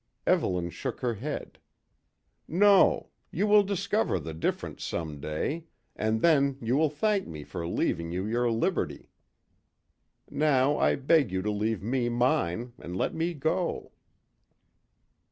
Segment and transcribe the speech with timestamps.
[0.25, 1.59] Evelyn shook her head.
[2.47, 7.67] "No; you will discover the difference some day, and then you will thank me for
[7.67, 9.11] leaving you your liberty.
[10.27, 13.91] Now I beg you to leave me mine and let me go."